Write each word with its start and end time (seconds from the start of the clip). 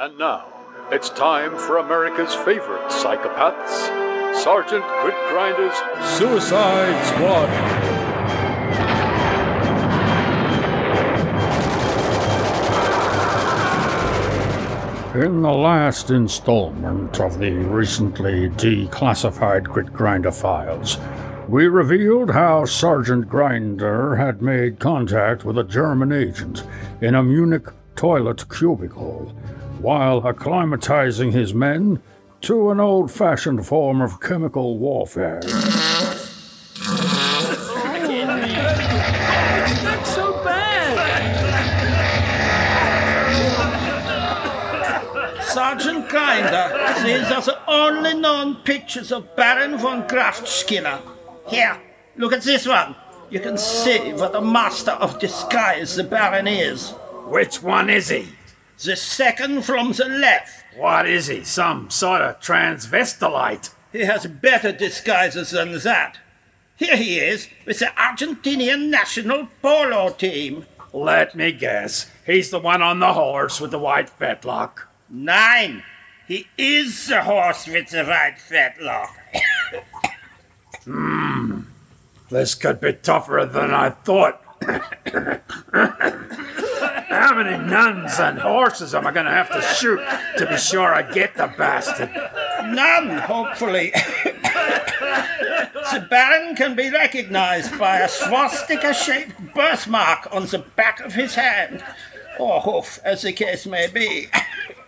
And 0.00 0.16
now, 0.16 0.46
it's 0.92 1.10
time 1.10 1.58
for 1.58 1.78
America's 1.78 2.32
favorite 2.32 2.88
psychopaths, 2.88 4.36
Sergeant 4.36 4.84
Grit 5.00 5.16
Grinder's 5.28 5.74
Suicide 6.16 7.04
Squad. 7.04 7.48
In 15.20 15.42
the 15.42 15.50
last 15.50 16.10
installment 16.10 17.18
of 17.18 17.40
the 17.40 17.50
recently 17.50 18.50
declassified 18.50 19.64
Grit 19.64 19.92
Grinder 19.92 20.30
files, 20.30 20.98
we 21.48 21.66
revealed 21.66 22.30
how 22.30 22.66
Sergeant 22.66 23.28
Grinder 23.28 24.14
had 24.14 24.42
made 24.42 24.78
contact 24.78 25.44
with 25.44 25.58
a 25.58 25.64
German 25.64 26.12
agent 26.12 26.62
in 27.00 27.16
a 27.16 27.22
Munich 27.24 27.66
toilet 27.96 28.48
cubicle 28.48 29.34
while 29.80 30.22
acclimatizing 30.22 31.32
his 31.32 31.54
men 31.54 32.00
to 32.40 32.70
an 32.70 32.80
old 32.80 33.10
fashioned 33.10 33.66
form 33.66 34.00
of 34.00 34.20
chemical 34.20 34.78
warfare. 34.78 35.40
so 40.04 40.32
bad. 40.44 40.78
Sergeant 45.42 46.08
Grinder 46.08 46.78
these 47.04 47.30
are 47.30 47.42
the 47.42 47.58
only 47.68 48.14
known 48.14 48.56
pictures 48.56 49.12
of 49.12 49.36
Baron 49.36 49.78
von 49.78 50.02
Graftskinner. 50.08 51.00
Here, 51.48 51.78
look 52.16 52.32
at 52.32 52.42
this 52.42 52.66
one. 52.66 52.94
You 53.30 53.40
can 53.40 53.56
see 53.56 54.12
what 54.14 54.34
a 54.34 54.40
master 54.40 54.92
of 54.92 55.18
disguise 55.18 55.96
the 55.96 56.04
Baron 56.04 56.46
is. 56.46 56.90
Which 57.26 57.62
one 57.62 57.90
is 57.90 58.08
he? 58.08 58.26
The 58.84 58.94
second 58.94 59.62
from 59.62 59.92
the 59.92 60.04
left. 60.04 60.64
What 60.76 61.08
is 61.08 61.26
he? 61.26 61.42
Some 61.42 61.90
sort 61.90 62.20
of 62.22 62.40
transvestite? 62.40 63.70
He 63.90 64.00
has 64.00 64.26
better 64.26 64.70
disguises 64.70 65.50
than 65.50 65.76
that. 65.80 66.18
Here 66.76 66.96
he 66.96 67.18
is 67.18 67.48
with 67.66 67.80
the 67.80 67.86
Argentinian 67.86 68.88
national 68.88 69.48
polo 69.60 70.10
team. 70.10 70.66
Let 70.92 71.34
me 71.34 71.50
guess. 71.50 72.08
He's 72.24 72.50
the 72.50 72.60
one 72.60 72.80
on 72.80 73.00
the 73.00 73.14
horse 73.14 73.60
with 73.60 73.72
the 73.72 73.80
white 73.80 74.16
fetlock. 74.16 74.86
Nine. 75.10 75.82
He 76.28 76.46
is 76.56 77.08
the 77.08 77.22
horse 77.22 77.66
with 77.66 77.90
the 77.90 78.04
white 78.04 78.36
fetlock. 78.38 79.10
Hmm. 80.84 81.62
This 82.30 82.54
could 82.54 82.80
be 82.80 82.92
tougher 82.92 83.44
than 83.50 83.72
I 83.74 83.90
thought. 83.90 84.40
How 87.08 87.34
many 87.34 87.56
nuns 87.56 88.18
and 88.18 88.38
horses 88.38 88.94
am 88.94 89.06
I 89.06 89.12
going 89.12 89.24
to 89.24 89.32
have 89.32 89.50
to 89.50 89.62
shoot 89.62 90.00
to 90.36 90.46
be 90.46 90.58
sure 90.58 90.94
I 90.94 91.02
get 91.02 91.34
the 91.34 91.52
bastard? 91.56 92.10
None, 92.74 93.18
hopefully. 93.18 93.92
the 95.92 96.06
Baron 96.10 96.54
can 96.54 96.74
be 96.76 96.90
recognized 96.90 97.78
by 97.78 98.00
a 98.00 98.08
swastika 98.08 98.92
shaped 98.92 99.54
birthmark 99.54 100.28
on 100.32 100.46
the 100.46 100.58
back 100.76 101.00
of 101.00 101.14
his 101.14 101.34
hand, 101.34 101.82
oh, 102.38 102.44
or 102.44 102.60
hoof, 102.60 103.00
as 103.04 103.22
the 103.22 103.32
case 103.32 103.66
may 103.66 103.86
be. 103.86 104.26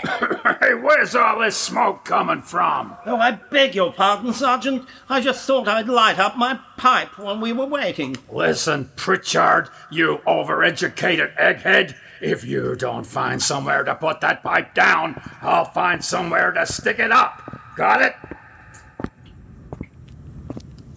hey, 0.60 0.74
where's 0.74 1.14
all 1.14 1.40
this 1.40 1.56
smoke 1.56 2.04
coming 2.04 2.42
from? 2.42 2.96
Oh, 3.06 3.16
I 3.16 3.32
beg 3.32 3.74
your 3.74 3.92
pardon, 3.92 4.32
Sergeant. 4.32 4.88
I 5.08 5.20
just 5.20 5.46
thought 5.46 5.68
I'd 5.68 5.88
light 5.88 6.18
up 6.18 6.36
my 6.36 6.58
pipe 6.76 7.18
when 7.18 7.40
we 7.40 7.52
were 7.52 7.66
waiting. 7.66 8.16
Listen, 8.30 8.90
Pritchard, 8.96 9.70
you 9.90 10.20
overeducated 10.26 11.36
egghead. 11.36 11.96
If 12.20 12.44
you 12.44 12.74
don't 12.76 13.04
find 13.04 13.40
somewhere 13.42 13.84
to 13.84 13.94
put 13.94 14.20
that 14.20 14.42
pipe 14.42 14.74
down, 14.74 15.20
I'll 15.40 15.64
find 15.64 16.04
somewhere 16.04 16.52
to 16.52 16.66
stick 16.66 16.98
it 16.98 17.12
up. 17.12 17.60
Got 17.76 18.02
it? 18.02 18.14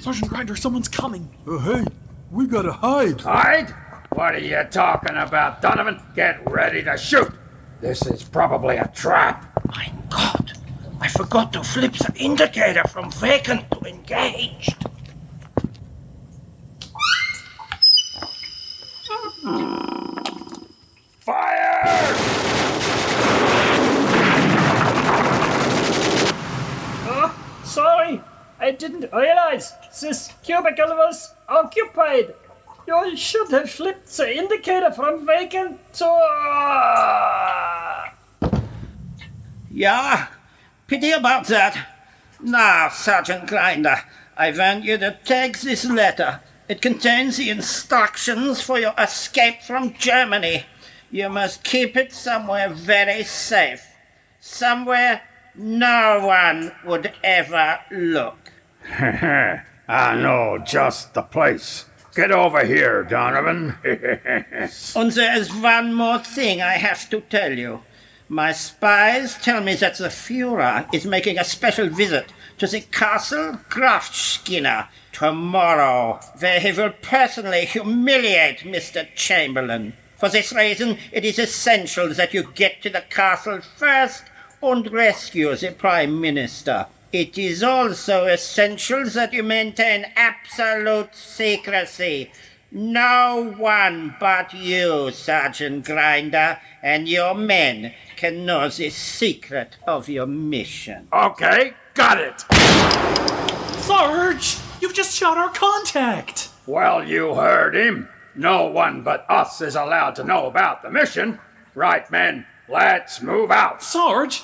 Sergeant 0.00 0.28
Grinder, 0.28 0.56
someone's 0.56 0.88
coming. 0.88 1.30
Oh, 1.46 1.58
hey, 1.58 1.84
we 2.30 2.46
gotta 2.46 2.72
hide. 2.72 3.20
Hide? 3.20 3.70
What 4.10 4.34
are 4.34 4.38
you 4.38 4.62
talking 4.70 5.16
about, 5.16 5.62
Donovan? 5.62 6.00
Get 6.14 6.48
ready 6.50 6.82
to 6.84 6.96
shoot. 6.96 7.32
This 7.80 8.06
is 8.06 8.22
probably 8.22 8.76
a 8.76 8.88
trap. 8.88 9.50
My 9.66 9.92
God, 10.10 10.52
I 11.00 11.08
forgot 11.08 11.52
to 11.54 11.64
flip 11.64 11.92
the 11.94 12.12
indicator 12.16 12.84
from 12.84 13.10
vacant 13.12 13.70
to 13.70 13.84
engaged. 13.88 14.84
Hmm. 19.42 20.14
Fire! 21.20 21.80
Oh, 27.06 27.60
sorry. 27.64 28.20
I 28.60 28.70
didn't 28.70 29.03
realize 29.14 29.72
this 30.00 30.32
cubicle 30.42 30.96
was 30.96 31.32
occupied. 31.48 32.34
You 32.86 33.16
should 33.16 33.50
have 33.50 33.70
flipped 33.70 34.14
the 34.16 34.36
indicator 34.36 34.92
from 34.92 35.26
vacant 35.26 35.80
to. 35.94 36.06
Uh... 36.06 38.10
Yeah, 39.70 40.28
pity 40.86 41.12
about 41.12 41.46
that. 41.46 41.88
Now, 42.40 42.90
Sergeant 42.90 43.48
Grinder, 43.48 44.02
I 44.36 44.50
want 44.50 44.84
you 44.84 44.98
to 44.98 45.18
take 45.24 45.60
this 45.60 45.84
letter. 45.84 46.40
It 46.68 46.82
contains 46.82 47.36
the 47.36 47.50
instructions 47.50 48.60
for 48.60 48.78
your 48.78 48.94
escape 48.98 49.62
from 49.62 49.94
Germany. 49.94 50.66
You 51.10 51.28
must 51.28 51.64
keep 51.64 51.96
it 51.96 52.12
somewhere 52.12 52.68
very 52.68 53.24
safe. 53.24 53.86
Somewhere 54.40 55.22
no 55.54 56.26
one 56.26 56.72
would 56.84 57.12
ever 57.22 57.80
look. 57.90 58.43
I 59.88 60.14
know 60.16 60.58
just 60.58 61.14
the 61.14 61.22
place. 61.22 61.86
Get 62.14 62.30
over 62.30 62.64
here, 62.64 63.02
Donovan. 63.02 63.76
and 63.84 65.10
there 65.12 65.36
is 65.36 65.54
one 65.54 65.92
more 65.92 66.18
thing 66.18 66.62
I 66.62 66.74
have 66.74 67.10
to 67.10 67.20
tell 67.22 67.58
you. 67.58 67.80
My 68.28 68.52
spies 68.52 69.36
tell 69.36 69.60
me 69.60 69.74
that 69.74 69.98
the 69.98 70.08
Fuhrer 70.08 70.92
is 70.94 71.04
making 71.04 71.38
a 71.38 71.44
special 71.44 71.88
visit 71.88 72.32
to 72.58 72.66
the 72.66 72.80
Castle 72.80 73.58
Graftskinner 73.68 74.88
tomorrow, 75.12 76.20
where 76.38 76.60
he 76.60 76.72
will 76.72 76.92
personally 77.02 77.64
humiliate 77.66 78.60
Mr. 78.60 79.06
Chamberlain. 79.14 79.94
For 80.18 80.28
this 80.28 80.52
reason, 80.52 80.98
it 81.12 81.24
is 81.24 81.38
essential 81.38 82.14
that 82.14 82.32
you 82.32 82.44
get 82.54 82.80
to 82.82 82.90
the 82.90 83.02
castle 83.02 83.60
first 83.60 84.24
and 84.62 84.90
rescue 84.90 85.54
the 85.54 85.72
Prime 85.72 86.20
Minister. 86.20 86.86
It 87.14 87.38
is 87.38 87.62
also 87.62 88.26
essential 88.26 89.04
that 89.10 89.32
you 89.32 89.44
maintain 89.44 90.04
absolute 90.16 91.14
secrecy. 91.14 92.32
No 92.72 93.54
one 93.56 94.16
but 94.18 94.52
you, 94.52 95.12
Sergeant 95.12 95.84
Grinder, 95.84 96.58
and 96.82 97.08
your 97.08 97.36
men 97.36 97.94
can 98.16 98.44
know 98.44 98.68
the 98.68 98.90
secret 98.90 99.76
of 99.86 100.08
your 100.08 100.26
mission. 100.26 101.06
Okay, 101.12 101.74
got 101.94 102.18
it. 102.18 102.40
Sarge, 103.84 104.56
you've 104.80 104.92
just 104.92 105.14
shot 105.16 105.38
our 105.38 105.50
contact. 105.50 106.48
Well, 106.66 107.06
you 107.06 107.36
heard 107.36 107.76
him. 107.76 108.08
No 108.34 108.66
one 108.66 109.04
but 109.04 109.24
us 109.30 109.60
is 109.60 109.76
allowed 109.76 110.16
to 110.16 110.24
know 110.24 110.46
about 110.46 110.82
the 110.82 110.90
mission. 110.90 111.38
Right, 111.76 112.10
men, 112.10 112.44
let's 112.68 113.22
move 113.22 113.52
out. 113.52 113.84
Sarge, 113.84 114.42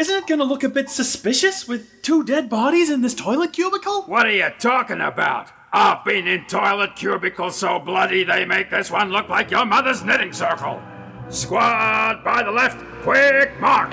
isn't 0.00 0.16
it 0.16 0.26
gonna 0.26 0.44
look 0.44 0.64
a 0.64 0.68
bit 0.70 0.88
suspicious 0.88 1.68
with 1.68 2.00
two 2.00 2.24
dead 2.24 2.48
bodies 2.48 2.88
in 2.88 3.02
this 3.02 3.14
toilet 3.14 3.52
cubicle? 3.52 4.00
What 4.04 4.24
are 4.24 4.32
you 4.32 4.48
talking 4.58 5.02
about? 5.02 5.50
I've 5.74 6.02
been 6.06 6.26
in 6.26 6.46
toilet 6.46 6.96
cubicles 6.96 7.56
so 7.56 7.78
bloody 7.78 8.24
they 8.24 8.46
make 8.46 8.70
this 8.70 8.90
one 8.90 9.10
look 9.10 9.28
like 9.28 9.50
your 9.50 9.66
mother's 9.66 10.02
knitting 10.02 10.32
circle. 10.32 10.80
Squad 11.28 12.24
by 12.24 12.42
the 12.42 12.50
left, 12.50 12.82
quick 13.02 13.60
march! 13.60 13.92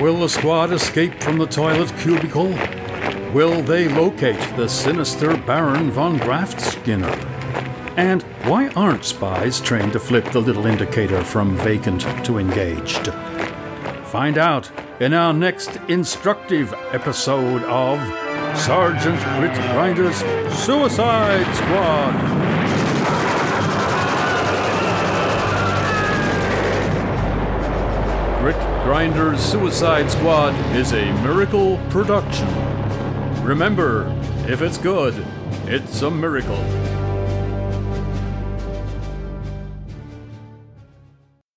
Will 0.00 0.18
the 0.20 0.30
squad 0.30 0.72
escape 0.72 1.22
from 1.22 1.36
the 1.36 1.46
toilet 1.46 1.92
cubicle? 1.98 2.54
Will 3.34 3.60
they 3.60 3.86
locate 3.86 4.40
the 4.56 4.66
sinister 4.66 5.36
Baron 5.36 5.90
von 5.90 6.18
Graftskinner? 6.20 7.14
And 7.98 8.22
why 8.44 8.68
aren't 8.68 9.04
spies 9.04 9.60
trained 9.60 9.92
to 9.92 10.00
flip 10.00 10.24
the 10.32 10.40
little 10.40 10.64
indicator 10.64 11.22
from 11.22 11.54
vacant 11.58 12.00
to 12.24 12.38
engaged? 12.38 13.12
Find 14.10 14.38
out 14.38 14.68
in 14.98 15.14
our 15.14 15.32
next 15.32 15.76
instructive 15.86 16.74
episode 16.90 17.62
of 17.62 18.00
Sergeant 18.58 19.20
Grit 19.38 19.54
Grinder's 19.70 20.16
Suicide 20.58 21.46
Squad. 21.54 22.12
Grit 28.40 28.56
Grinder's 28.84 29.40
Suicide 29.40 30.10
Squad 30.10 30.56
is 30.74 30.92
a 30.92 31.04
miracle 31.22 31.78
production. 31.90 32.48
Remember, 33.44 34.12
if 34.48 34.60
it's 34.60 34.76
good, 34.76 35.24
it's 35.66 36.02
a 36.02 36.10
miracle. 36.10 36.58